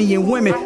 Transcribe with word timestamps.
and 0.00 0.26
women. 0.26 0.59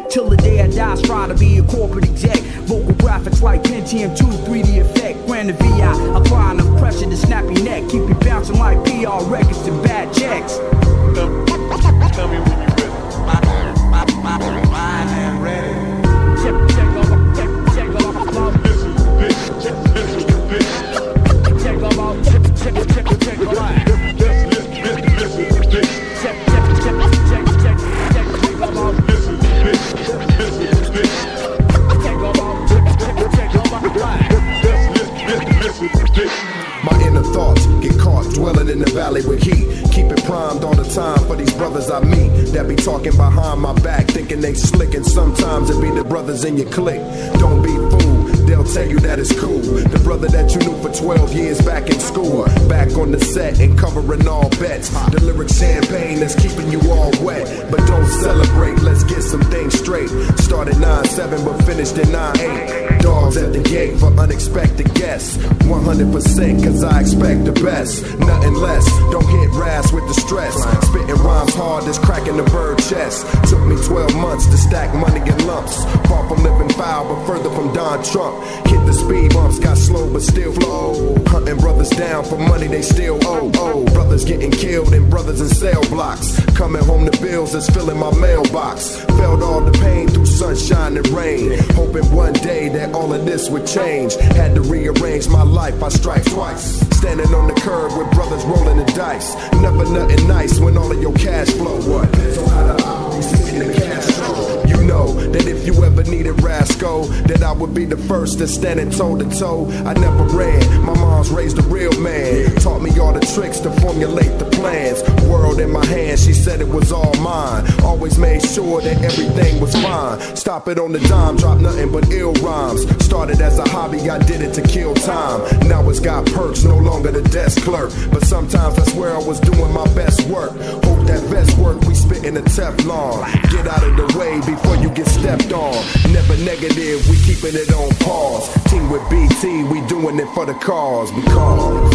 For 64.47 64.59
unexpected 64.59 64.93
guests. 64.93 65.37
100% 65.37 65.94
cause 65.99 66.83
I 66.83 66.99
expect 67.01 67.45
the 67.45 67.51
best. 67.53 68.03
Nothing 68.19 68.55
less. 68.55 68.85
Don't 69.11 69.27
hit 69.27 69.49
rass 69.51 69.93
with 69.93 70.05
the 70.07 70.13
stress. 70.13 70.53
Spitting 70.87 71.15
rhymes 71.23 71.53
hard 71.53 71.85
as 71.85 71.97
cracking 71.99 72.37
the 72.37 72.43
bird 72.43 72.79
chest. 72.79 73.25
Took 73.49 73.61
me 73.65 73.75
12 73.75 74.15
months 74.15 74.45
to 74.47 74.57
stack 74.57 74.93
money 74.93 75.21
in 75.21 75.47
lumps. 75.47 75.83
Far 76.07 76.27
from 76.27 76.43
living 76.43 76.69
foul, 76.69 77.07
but 77.07 77.25
further 77.25 77.49
from 77.55 77.73
Don 77.73 78.03
Trump. 78.03 78.43
Hit 78.67 78.85
the 78.85 78.93
speed 78.93 79.33
bumps, 79.33 79.59
got 79.59 79.77
slow 79.77 80.11
but 80.11 80.21
still 80.21 80.51
flow. 80.53 81.15
Hunting 81.27 81.57
brothers 81.57 81.89
down 81.89 82.25
for 82.25 82.37
money 82.37 82.67
they 82.67 82.81
still 82.81 83.17
owe. 83.25 83.51
Oh, 83.55 83.85
brothers 83.93 84.25
getting 84.25 84.51
killed 84.51 84.93
and 84.93 85.09
brothers 85.09 85.39
in 85.39 85.47
cell 85.47 85.81
blocks. 85.89 86.43
Coming 86.55 86.83
home 86.83 87.09
to 87.09 87.21
bills 87.21 87.53
that's 87.53 87.69
filling 87.69 87.99
my 87.99 88.13
mailbox. 88.19 88.97
Felt 89.17 89.41
all 89.41 89.61
the 89.61 89.77
pain 89.79 90.07
through 90.09 90.25
sunshine 90.25 90.97
and 90.97 91.07
rain. 91.09 91.57
Hoping 91.73 92.11
one 92.11 92.33
day 92.33 92.69
that 92.69 92.93
all 92.93 93.13
of 93.13 93.25
this 93.25 93.49
would 93.49 93.65
change. 93.65 94.15
Had 94.15 94.55
to 94.55 94.61
rearrange 94.61 95.29
my 95.29 95.43
life, 95.43 95.81
I 95.85 95.89
strike 95.89 96.25
twice. 96.25 96.79
Standing 96.97 97.31
on 97.35 97.47
the 97.47 97.53
curb 97.61 97.95
with 97.95 98.09
brothers 98.09 98.43
rolling 98.45 98.77
the 98.77 98.91
dice. 98.93 99.35
Never 99.61 99.85
nothing 99.85 100.27
nice 100.27 100.59
when 100.59 100.77
all 100.77 100.91
of 100.91 100.99
your 100.99 101.13
cash 101.13 101.51
flow. 101.51 101.77
What? 101.81 102.09
On 102.39 102.79
how 102.79 103.09
the 103.11 103.71
cash 103.71 104.05
flow. 104.05 104.54
Know 104.85 105.13
that 105.13 105.47
if 105.47 105.65
you 105.65 105.83
ever 105.83 106.03
needed 106.03 106.43
Rasco, 106.43 107.05
that 107.27 107.41
I 107.41 107.51
would 107.51 107.73
be 107.73 107.85
the 107.85 107.97
first 107.97 108.37
to 108.39 108.47
stand 108.47 108.65
standing 108.65 108.89
toe 108.89 109.15
to 109.15 109.29
toe. 109.37 109.69
I 109.85 109.93
never 109.93 110.23
ran. 110.35 110.81
My 110.81 110.95
mom's 110.95 111.29
raised 111.29 111.59
a 111.59 111.61
real 111.61 111.95
man. 112.01 112.55
Taught 112.55 112.81
me 112.81 112.99
all 112.99 113.13
the 113.13 113.19
tricks 113.19 113.59
to 113.59 113.69
formulate 113.79 114.39
the 114.39 114.45
plans. 114.45 115.03
World 115.29 115.59
in 115.59 115.71
my 115.71 115.85
hand, 115.85 116.19
she 116.19 116.33
said 116.33 116.61
it 116.61 116.67
was 116.67 116.91
all 116.91 117.13
mine. 117.21 117.63
Always 117.83 118.17
made 118.17 118.41
sure 118.41 118.81
that 118.81 119.01
everything 119.03 119.61
was 119.61 119.73
fine. 119.75 120.19
Stop 120.35 120.67
it 120.67 120.79
on 120.79 120.93
the 120.93 120.99
dime, 120.99 121.37
drop 121.37 121.59
nothing 121.59 121.91
but 121.91 122.09
ill 122.11 122.33
rhymes. 122.35 122.81
Started 123.05 123.39
as 123.39 123.59
a 123.59 123.69
hobby, 123.69 124.09
I 124.09 124.17
did 124.17 124.41
it 124.41 124.53
to 124.55 124.63
kill 124.63 124.95
time. 124.95 125.41
Now 125.67 125.87
it's 125.89 125.99
got 125.99 126.25
perks, 126.27 126.63
no 126.63 126.77
longer 126.77 127.11
the 127.11 127.21
desk 127.29 127.61
clerk. 127.61 127.91
But 128.11 128.25
sometimes 128.25 128.77
that's 128.77 128.93
where 128.95 129.15
I 129.15 129.19
was 129.19 129.39
doing 129.39 129.71
my 129.71 129.85
best 129.93 130.27
work. 130.27 130.51
Hope 130.51 131.05
that 131.05 131.23
best 131.29 131.55
work 131.59 131.79
we 131.81 131.93
spit 131.93 132.25
in 132.25 132.33
the 132.33 132.41
Teflon. 132.41 133.21
Get 133.51 133.67
out 133.67 133.83
of 133.83 133.95
the 133.95 134.17
way 134.17 134.39
before 134.39 134.74
you 134.81 134.89
get 134.89 135.07
stepped 135.07 135.51
on. 135.53 135.73
Never 136.11 136.37
negative, 136.37 137.07
we 137.09 137.17
keeping 137.23 137.55
it 137.55 137.71
on 137.73 137.89
pause. 137.97 138.49
Team 138.65 138.89
with 138.89 139.07
BT, 139.09 139.63
we 139.63 139.81
doing 139.87 140.19
it 140.19 140.27
for 140.33 140.45
the 140.45 140.53
cause. 140.55 141.11
Because, 141.11 141.89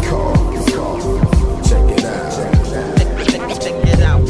because, 0.00 0.64
because. 0.64 1.68
Check 1.68 1.98
it 1.98 2.04
out. 2.04 3.60
check 3.60 3.86
it 3.86 4.00
out. 4.02 4.26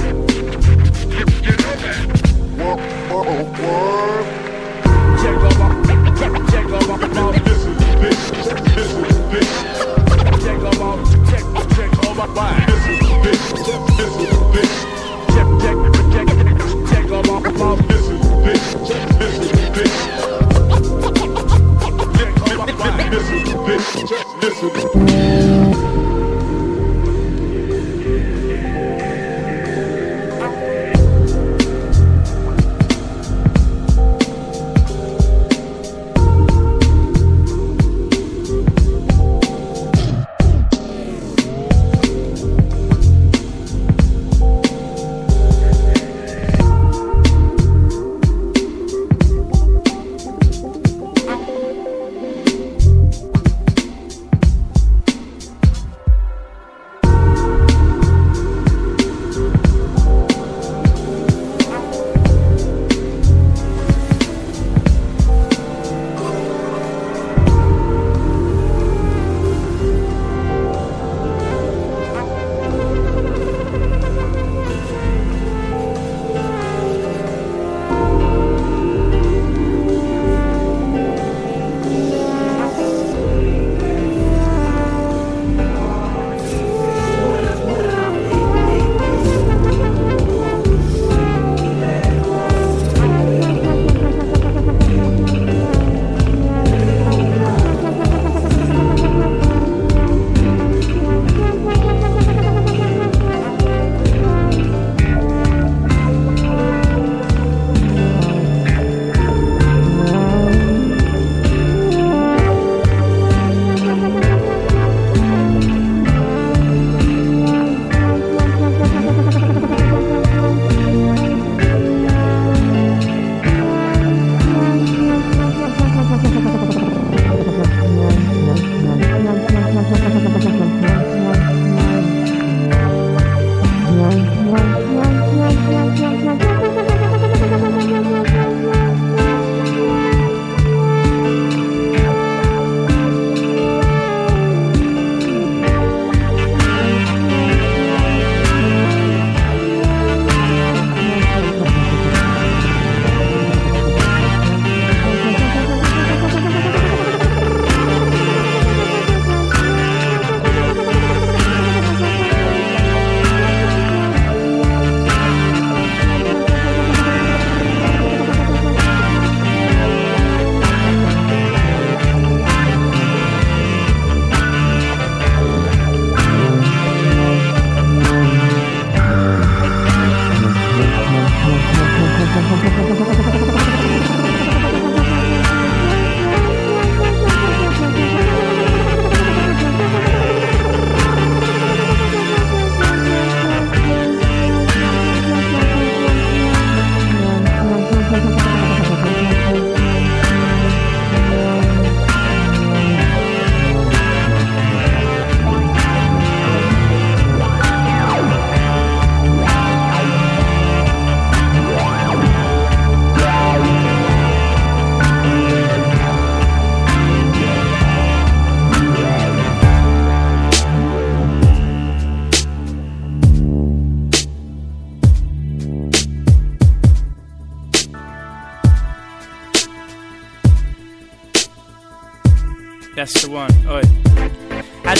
Check, 5.20 5.36
off, 5.36 5.60
off, 5.60 6.18
check, 6.18 6.32
check, 6.50 6.66
off, 6.72 6.90
off, 6.90 7.44
This 7.44 7.58
is 7.58 7.76
the 7.76 7.84
bitch. 8.00 8.22
This 8.74 8.76
is 8.76 8.94
the 8.96 9.20
bitch. 9.30 9.54
check, 10.44 10.60
off, 10.62 10.80
off, 10.80 10.98
check, 11.30 11.44
check, 11.76 11.92
off, 12.04 12.18
off. 12.18 12.66
This 12.66 12.84
is 12.88 12.98
the 13.00 13.04
bitch. 13.24 13.44
This 13.96 14.32
is 14.32 14.39
This 23.10 23.28
is 23.28 23.42
the 23.42 23.56
bitch. 24.94 26.09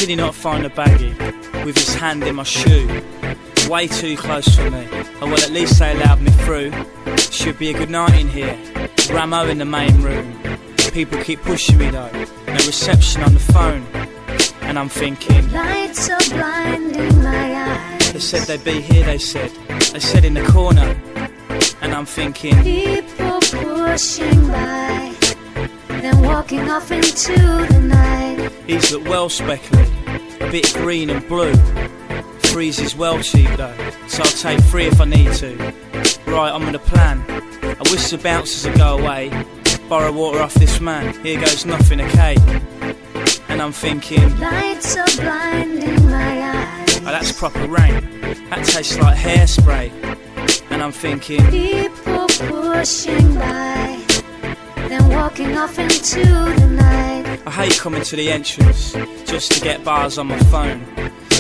Did 0.01 0.09
he 0.09 0.17
not 0.17 0.35
find 0.35 0.65
the 0.65 0.71
baggie 0.71 1.15
with 1.67 1.77
his 1.77 1.95
hand 1.95 2.25
in 2.25 2.37
my 2.37 2.43
shoe? 2.43 3.03
Way 3.69 3.87
too 3.87 4.17
close 4.17 4.49
for 4.57 4.71
me. 4.71 4.89
Oh 5.21 5.27
well, 5.27 5.35
at 5.35 5.51
least 5.51 5.79
they 5.79 5.93
allowed 5.93 6.23
me 6.23 6.31
through. 6.43 6.73
Should 7.19 7.59
be 7.59 7.69
a 7.69 7.75
good 7.75 7.91
night 7.91 8.19
in 8.19 8.27
here. 8.29 8.59
Ramo 9.11 9.47
in 9.47 9.59
the 9.59 9.67
main 9.67 10.01
room. 10.01 10.41
People 10.95 11.23
keep 11.23 11.43
pushing 11.43 11.77
me 11.77 11.91
though. 11.91 12.11
No 12.47 12.55
reception 12.55 13.23
on 13.23 13.35
the 13.35 13.41
phone. 13.41 13.85
And 14.63 14.79
I'm 14.79 14.89
thinking, 14.89 15.53
Lights 15.53 16.09
are 16.09 16.19
blinding 16.31 17.23
my 17.23 17.55
eyes. 17.55 18.13
they 18.15 18.21
said 18.21 18.47
they'd 18.49 18.65
be 18.65 18.81
here, 18.81 19.05
they 19.05 19.19
said. 19.19 19.51
They 19.93 20.01
said 20.01 20.25
in 20.25 20.33
the 20.33 20.45
corner. 20.47 20.99
And 21.83 21.93
I'm 21.93 22.07
thinking, 22.07 22.57
People 22.63 23.39
pushing 23.41 24.49
by, 24.49 25.10
then 26.11 26.23
walking 26.23 26.71
off 26.71 26.91
into 26.91 27.33
the 27.33 27.81
night. 27.81 28.51
These 28.67 28.93
look 28.93 29.05
well 29.05 29.29
speckled, 29.29 29.87
a 30.41 30.51
bit 30.51 30.73
green 30.75 31.11
and 31.11 31.27
blue. 31.29 31.55
Three's 32.41 32.79
is 32.81 32.97
well 32.97 33.23
cheap 33.23 33.51
though, 33.57 33.75
so 34.09 34.23
I'll 34.23 34.31
take 34.31 34.61
three 34.65 34.87
if 34.87 35.01
I 35.01 35.05
need 35.05 35.33
to. 35.35 35.57
Right, 36.27 36.51
I'm 36.53 36.65
on 36.67 36.75
a 36.75 36.79
plan. 36.79 37.23
I 37.63 37.91
wish 37.91 38.11
the 38.11 38.19
bouncers 38.19 38.67
would 38.67 38.77
go 38.79 38.99
away. 38.99 39.31
Borrow 39.89 40.13
water 40.13 40.41
off 40.41 40.55
this 40.55 40.81
man, 40.81 41.15
here 41.25 41.41
goes 41.41 41.67
nothing, 41.67 42.01
okay? 42.01 42.37
And 43.49 43.61
I'm 43.61 43.73
thinking, 43.73 44.39
Lights 44.39 44.97
are 44.97 45.07
blinding 45.17 46.05
my 46.07 46.43
eyes. 46.43 46.99
oh, 47.01 47.05
that's 47.05 47.33
proper 47.33 47.67
rain. 47.67 48.21
That 48.51 48.65
tastes 48.65 48.99
like 48.99 49.17
hairspray. 49.17 49.91
And 50.71 50.83
I'm 50.83 50.93
thinking, 50.93 51.45
People 51.51 52.29
pushing 52.29 53.35
by, 53.35 53.90
then 54.91 55.09
walking 55.09 55.57
off 55.57 55.79
into 55.79 56.19
the 56.21 56.67
night. 56.67 57.41
I 57.47 57.51
hate 57.51 57.79
coming 57.79 58.03
to 58.03 58.17
the 58.17 58.31
entrance 58.31 58.93
just 59.25 59.53
to 59.53 59.61
get 59.61 59.85
bars 59.85 60.19
on 60.19 60.27
my 60.27 60.39
phone. 60.55 60.85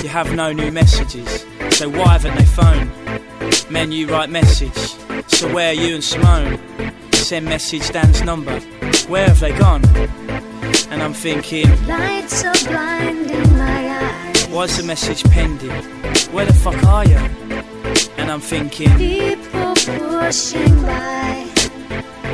You 0.02 0.08
have 0.08 0.32
no 0.34 0.52
new 0.52 0.70
messages, 0.70 1.44
so 1.70 1.88
why 1.90 2.12
haven't 2.12 2.36
they 2.36 2.44
phoned? 2.44 2.90
Menu 3.70 4.06
write 4.06 4.30
message, 4.30 4.74
so 5.26 5.52
where 5.52 5.70
are 5.70 5.74
you 5.74 5.96
and 5.96 6.04
Simone? 6.04 6.58
Send 7.12 7.46
message 7.46 7.90
Dan's 7.90 8.22
number, 8.22 8.58
where 9.08 9.26
have 9.26 9.40
they 9.40 9.56
gone? 9.58 9.84
And 10.90 11.02
I'm 11.02 11.12
thinking, 11.12 11.68
Lights 11.86 12.44
are 12.44 12.54
blinding 12.68 13.52
my 13.58 13.88
eyes. 14.00 14.46
why's 14.46 14.76
the 14.76 14.84
message 14.84 15.22
pending? 15.24 15.70
Where 16.32 16.46
the 16.46 16.52
fuck 16.54 16.82
are 16.84 17.04
you? 17.04 17.16
And 18.16 18.30
I'm 18.30 18.40
thinking, 18.40 18.96
People 18.96 19.74
pushing 19.74 20.82
by, 20.82 21.49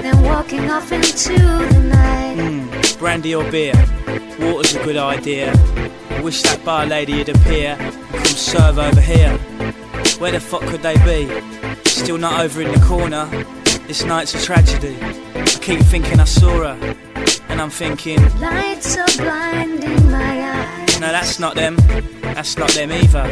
then 0.06 0.22
walking 0.22 0.70
off 0.70 0.92
into 0.92 1.32
the 1.32 1.80
night. 1.90 2.34
hmm, 2.38 2.98
brandy 2.98 3.34
or 3.34 3.48
beer? 3.50 3.74
Water's 4.38 4.74
a 4.76 4.84
good 4.84 4.96
idea. 4.96 5.52
I 6.10 6.20
wish 6.22 6.42
that 6.42 6.64
bar 6.64 6.86
lady 6.86 7.14
would 7.18 7.28
appear 7.28 7.76
and 7.78 7.94
come 8.12 8.24
serve 8.24 8.78
over 8.78 9.00
here. 9.00 9.32
Where 10.20 10.32
the 10.32 10.40
fuck 10.40 10.62
could 10.62 10.82
they 10.82 10.96
be? 11.04 11.28
Still 11.88 12.18
not 12.18 12.40
over 12.40 12.62
in 12.62 12.70
the 12.72 12.84
corner. 12.86 13.26
This 13.88 14.04
night's 14.04 14.34
a 14.34 14.44
tragedy. 14.44 14.96
I 15.02 15.44
keep 15.44 15.80
thinking 15.80 16.20
I 16.20 16.24
saw 16.24 16.72
her, 16.74 16.96
and 17.48 17.60
I'm 17.60 17.70
thinking, 17.70 18.20
Lights 18.38 18.96
are 18.96 19.06
blinding 19.22 20.10
my 20.10 20.34
eyes. 20.54 21.00
no, 21.00 21.08
that's 21.08 21.38
not 21.38 21.54
them. 21.54 21.76
That's 22.22 22.56
not 22.56 22.70
them 22.70 22.92
either. 22.92 23.26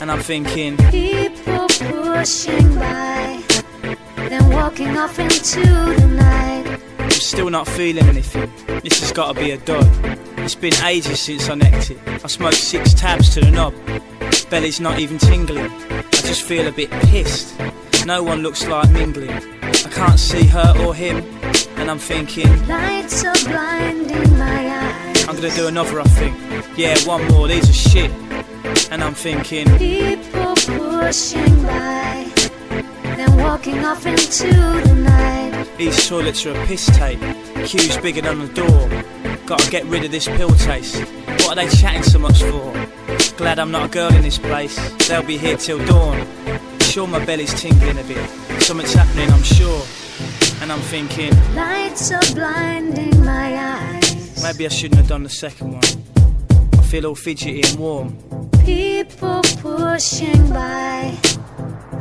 And 0.00 0.10
I'm 0.12 0.20
thinking, 0.20 0.76
People 0.90 1.66
pushing 1.68 2.74
by, 2.76 3.25
then 4.28 4.48
walking 4.50 4.96
off 4.96 5.18
into 5.18 5.60
the 5.60 6.06
night. 6.06 6.80
I'm 6.98 7.10
still 7.10 7.50
not 7.50 7.66
feeling 7.68 8.04
anything. 8.04 8.50
This 8.82 9.00
has 9.00 9.12
got 9.12 9.34
to 9.34 9.40
be 9.40 9.50
a 9.52 9.58
dud. 9.58 9.86
It's 10.38 10.54
been 10.54 10.74
ages 10.84 11.20
since 11.20 11.48
I 11.48 11.54
necked 11.54 11.90
it. 11.90 11.98
I 12.06 12.26
smoked 12.26 12.56
six 12.56 12.94
tabs 12.94 13.34
to 13.34 13.40
the 13.40 13.50
knob. 13.50 13.74
Belly's 14.50 14.80
not 14.80 14.98
even 14.98 15.18
tingling. 15.18 15.70
I 15.90 16.02
just 16.10 16.42
feel 16.42 16.66
a 16.66 16.72
bit 16.72 16.90
pissed. 16.90 17.58
No 18.04 18.22
one 18.22 18.42
looks 18.42 18.66
like 18.66 18.88
mingling. 18.90 19.30
I 19.30 19.72
can't 19.90 20.18
see 20.18 20.44
her 20.46 20.74
or 20.84 20.94
him, 20.94 21.16
and 21.76 21.90
I'm 21.90 21.98
thinking 21.98 22.48
Lights 22.68 23.24
are 23.24 23.34
blinding 23.44 24.38
my 24.38 24.68
eyes. 24.68 25.26
I'm 25.28 25.34
gonna 25.34 25.50
do 25.50 25.66
another. 25.66 26.00
I 26.00 26.04
think. 26.04 26.78
Yeah, 26.78 26.96
one 27.04 27.26
more. 27.28 27.48
These 27.48 27.68
are 27.68 27.72
shit. 27.72 28.10
And 28.92 29.02
I'm 29.02 29.14
thinking, 29.14 29.66
People 29.78 30.54
pushing 30.54 31.62
by, 31.62 32.25
walking 33.36 33.84
off 33.84 34.06
into 34.06 34.46
the 34.48 34.94
night. 34.94 35.66
these 35.78 36.08
toilets 36.08 36.44
are 36.46 36.54
a 36.60 36.66
piss 36.66 36.86
tape. 36.96 37.20
Queues 37.66 37.96
bigger 37.98 38.22
than 38.22 38.38
the 38.40 38.52
door. 38.54 39.04
Gotta 39.46 39.70
get 39.70 39.84
rid 39.86 40.04
of 40.04 40.10
this 40.10 40.26
pill 40.26 40.50
taste. 40.50 41.00
What 41.44 41.50
are 41.58 41.66
they 41.66 41.68
chatting 41.76 42.02
so 42.02 42.18
much 42.18 42.42
for? 42.42 42.72
Glad 43.36 43.58
I'm 43.58 43.70
not 43.70 43.86
a 43.86 43.88
girl 43.88 44.12
in 44.14 44.22
this 44.22 44.38
place. 44.38 44.76
They'll 45.08 45.22
be 45.22 45.36
here 45.38 45.56
till 45.56 45.84
dawn. 45.86 46.26
Sure, 46.80 47.06
my 47.06 47.24
belly's 47.24 47.54
tingling 47.60 47.98
a 47.98 48.02
bit. 48.04 48.28
Something's 48.62 48.94
happening, 48.94 49.30
I'm 49.30 49.42
sure. 49.42 49.82
And 50.62 50.72
I'm 50.72 50.80
thinking, 50.80 51.32
Lights 51.54 52.10
are 52.12 52.34
blinding 52.34 53.24
my 53.24 53.54
eyes. 53.56 54.42
maybe 54.42 54.64
I 54.64 54.68
shouldn't 54.70 54.96
have 54.98 55.08
done 55.08 55.22
the 55.22 55.28
second 55.28 55.72
one. 55.74 55.82
I 56.78 56.82
feel 56.82 57.06
all 57.06 57.14
fidgety 57.14 57.60
and 57.62 57.76
warm. 57.78 58.16
People 58.64 59.42
pushing 59.60 60.48
by, 60.50 61.14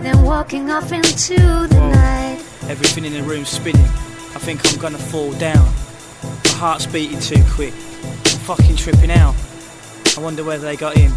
then 0.05 0.21
walking 0.21 0.69
off 0.69 0.91
into 0.91 1.35
the 1.35 1.75
Whoa. 1.75 1.89
night. 1.91 2.39
Everything 2.69 3.05
in 3.05 3.13
the 3.13 3.23
room's 3.23 3.49
spinning. 3.49 3.81
I 4.35 4.39
think 4.39 4.61
I'm 4.71 4.79
gonna 4.79 4.97
fall 4.97 5.31
down. 5.33 5.65
My 6.23 6.51
heart's 6.51 6.85
beating 6.85 7.19
too 7.19 7.43
quick. 7.51 7.73
I'm 7.73 8.39
fucking 8.45 8.75
tripping 8.75 9.11
out. 9.11 9.35
I 10.17 10.21
wonder 10.21 10.43
whether 10.43 10.63
they 10.65 10.75
got 10.75 10.95
in. 10.97 11.11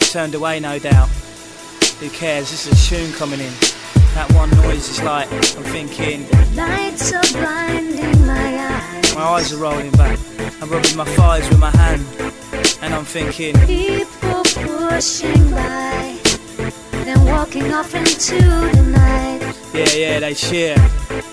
Turned 0.00 0.34
away, 0.34 0.60
no 0.60 0.78
doubt. 0.78 1.08
Who 2.00 2.10
cares? 2.10 2.50
This 2.50 2.66
is 2.66 2.72
a 2.72 2.88
tune 2.96 3.12
coming 3.14 3.40
in. 3.40 3.52
That 4.14 4.30
one 4.34 4.50
noise 4.50 4.88
is 4.88 5.02
like, 5.02 5.30
I'm 5.32 5.64
thinking, 5.72 6.26
Lights 6.54 7.12
are 7.12 7.22
blinding 7.32 8.26
my 8.26 8.58
eyes. 8.58 9.14
my 9.14 9.22
eyes 9.22 9.52
are 9.52 9.56
rolling 9.58 9.92
back. 9.92 10.18
I'm 10.60 10.68
rubbing 10.68 10.96
my 10.96 11.04
thighs 11.04 11.48
with 11.48 11.58
my 11.58 11.70
hand. 11.70 12.04
And 12.82 12.92
I'm 12.92 13.04
thinking, 13.04 13.54
People 13.66 14.42
pushing 14.42 15.50
by, 15.50 16.18
then 17.04 17.24
walking 17.26 17.72
off 17.72 17.94
into 17.94 18.36
the 18.36 18.82
night. 18.82 19.56
yeah, 19.74 19.92
yeah, 19.94 20.20
they 20.20 20.34
cheer. 20.34 20.74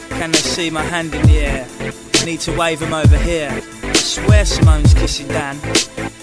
Can 0.09 0.32
they 0.32 0.39
see 0.39 0.70
my 0.70 0.84
hand 0.84 1.13
in 1.13 1.22
the 1.28 1.38
air? 1.39 1.68
I 2.15 2.26
need 2.26 2.39
to 2.41 2.57
wave 2.57 2.80
them 2.80 2.93
over 2.93 3.18
here. 3.18 3.49
I 3.84 3.93
swear 3.93 4.45
Simone's 4.45 4.93
kissing 4.93 5.28
Dan. 5.28 5.57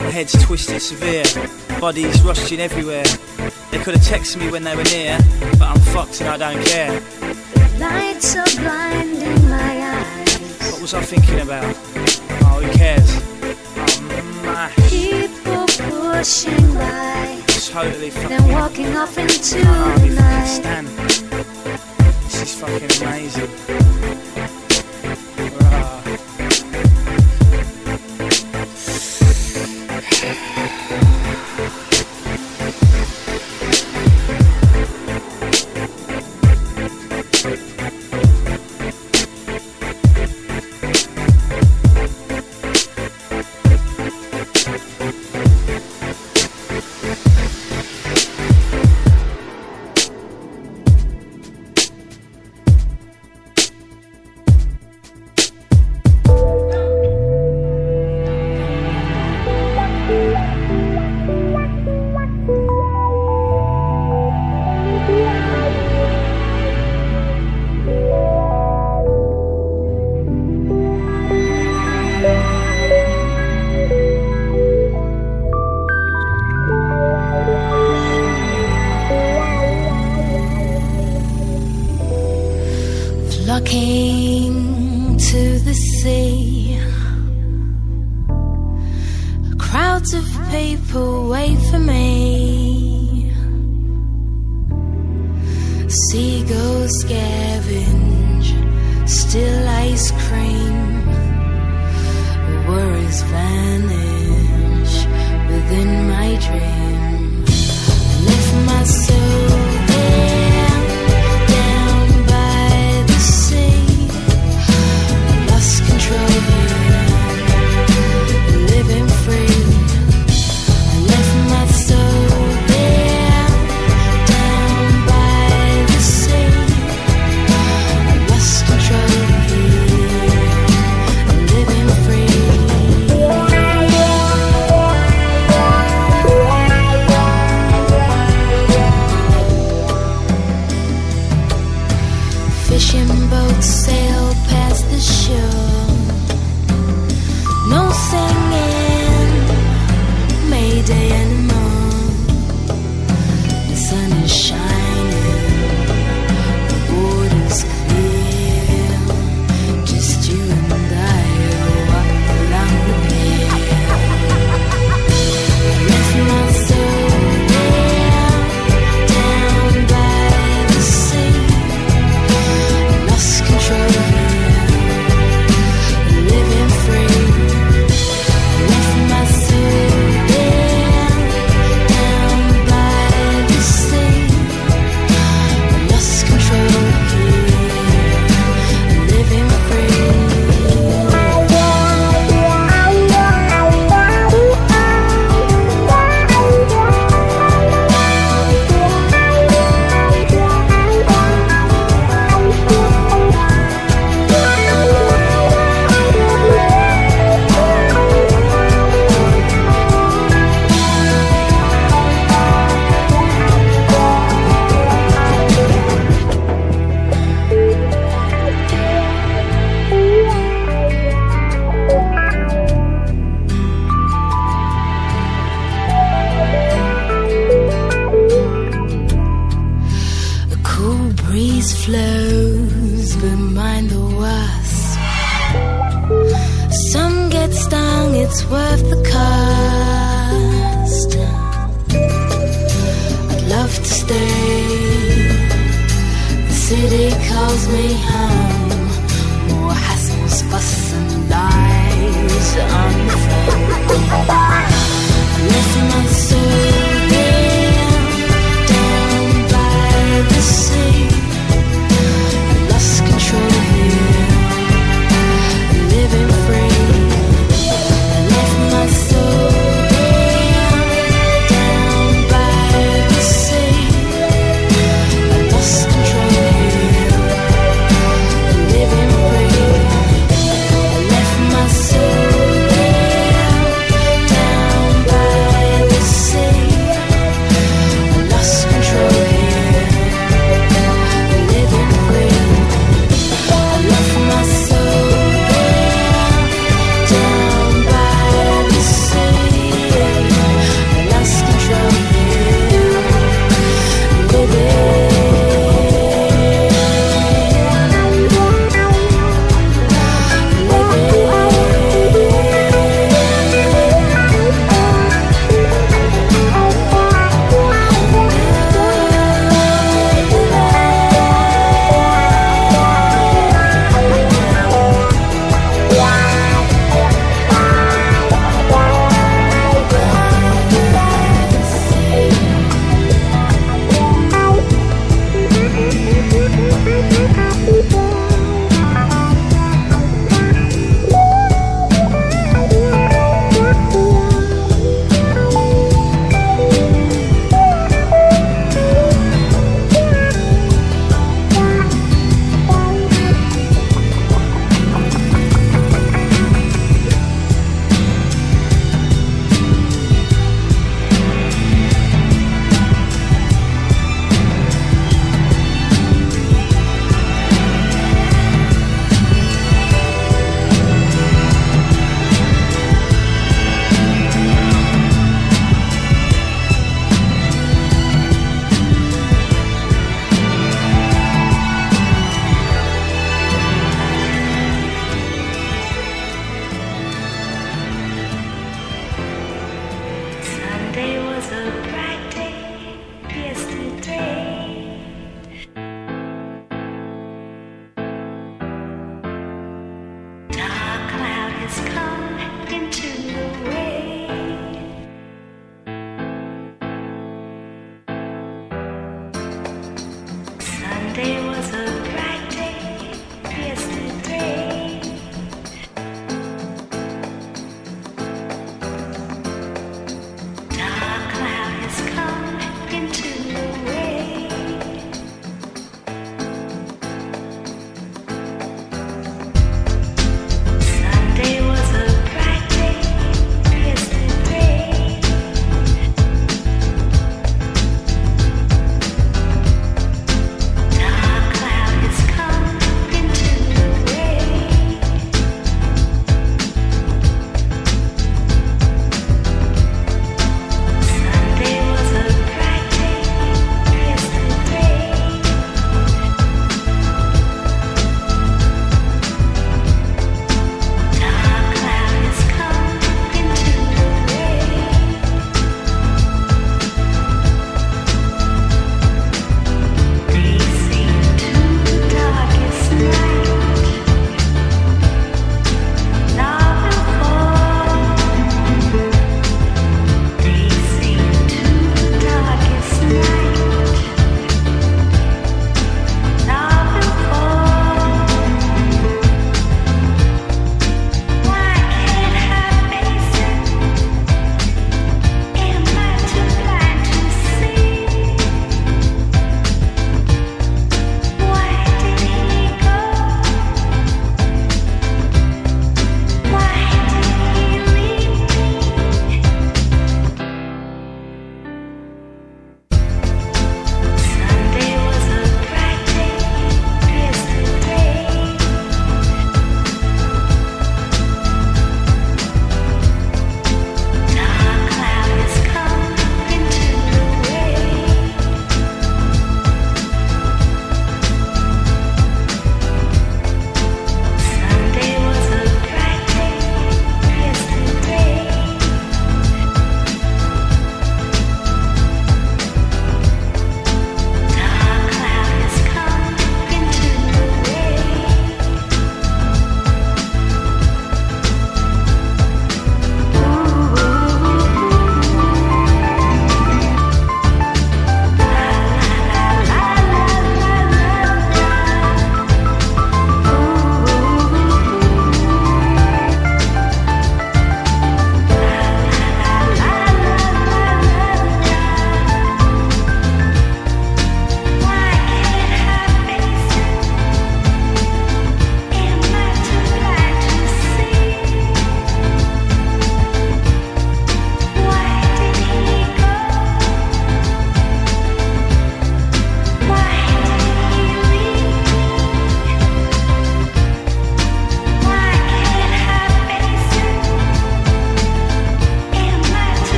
My 0.00 0.10
head's 0.10 0.32
twisted 0.44 0.80
severe, 0.82 1.24
bodies 1.80 2.20
rushing 2.22 2.60
everywhere. 2.60 3.04
They 3.70 3.78
could 3.78 3.94
have 3.96 4.04
texted 4.04 4.38
me 4.38 4.50
when 4.50 4.64
they 4.64 4.74
were 4.76 4.84
near, 4.84 5.18
but 5.58 5.68
I'm 5.68 5.80
fucked 5.80 6.20
and 6.20 6.30
I 6.30 6.36
don't 6.36 6.64
care. 6.64 7.00
The 7.00 7.78
Lights 7.78 8.36
are 8.36 8.60
blinding 8.62 9.48
my 9.48 9.82
eyes. 9.82 10.72
What 10.72 10.80
was 10.80 10.94
I 10.94 11.02
thinking 11.02 11.40
about? 11.40 11.64
Oh, 12.44 12.60
who 12.62 12.72
cares? 12.72 13.10
Oh, 13.76 14.42
my. 14.44 14.70
People 14.88 15.66
pushing 15.66 16.74
by, 16.74 17.42
Totally 17.66 18.10
fucking. 18.10 18.28
then 18.28 18.52
walking 18.52 18.96
off 18.96 19.18
into 19.18 19.58
the 19.58 20.14
night. 20.14 20.46
stand. 20.46 20.86
This 22.24 22.42
is 22.42 22.54
fucking 22.60 23.02
amazing. 23.02 24.55